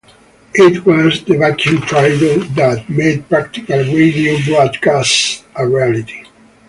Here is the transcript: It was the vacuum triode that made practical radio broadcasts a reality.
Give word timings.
It 0.55 0.83
was 0.83 1.23
the 1.25 1.37
vacuum 1.37 1.77
triode 1.81 2.55
that 2.55 2.89
made 2.89 3.29
practical 3.29 3.77
radio 3.77 4.35
broadcasts 4.43 5.43
a 5.55 5.67
reality. 5.69 6.23